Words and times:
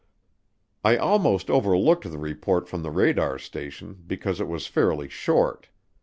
I 0.83 0.97
almost 0.97 1.51
overlooked 1.51 2.09
the 2.09 2.17
report 2.17 2.67
from 2.67 2.81
the 2.81 2.89
radar 2.89 3.37
station 3.37 4.01
because 4.07 4.41
it 4.41 4.47
was 4.47 4.65
fairly 4.65 5.07
short. 5.09 5.67